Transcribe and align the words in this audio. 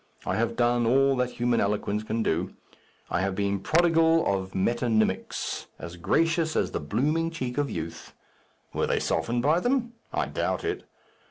I 0.25 0.35
have 0.35 0.55
done 0.55 0.87
all 0.87 1.15
that 1.17 1.29
human 1.33 1.61
eloquence 1.61 2.01
can 2.01 2.23
do. 2.23 2.55
I 3.11 3.21
have 3.21 3.35
been 3.35 3.59
prodigal 3.59 4.25
of 4.25 4.53
metonymics, 4.55 5.67
as 5.77 5.95
gracious 5.95 6.55
as 6.55 6.71
the 6.71 6.79
blooming 6.79 7.29
cheek 7.29 7.59
of 7.59 7.69
youth. 7.69 8.11
Were 8.73 8.87
they 8.87 8.99
softened 8.99 9.43
by 9.43 9.59
them? 9.59 9.93
I 10.11 10.25
doubt 10.25 10.63
it. 10.63 10.89